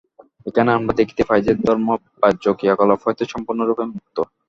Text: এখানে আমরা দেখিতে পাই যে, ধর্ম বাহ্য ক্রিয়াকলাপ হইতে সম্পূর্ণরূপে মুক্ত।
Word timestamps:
এখানে 0.47 0.69
আমরা 0.77 0.93
দেখিতে 0.99 1.23
পাই 1.29 1.41
যে, 1.47 1.53
ধর্ম 1.61 1.87
বাহ্য 2.21 2.43
ক্রিয়াকলাপ 2.57 2.99
হইতে 3.03 3.23
সম্পূর্ণরূপে 3.33 3.83
মুক্ত। 3.91 4.17